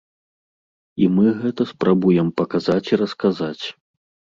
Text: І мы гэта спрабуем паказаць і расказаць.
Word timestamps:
І 1.03 1.11
мы 1.19 1.35
гэта 1.43 1.69
спрабуем 1.75 2.27
паказаць 2.43 2.83
і 2.93 3.05
расказаць. 3.07 3.65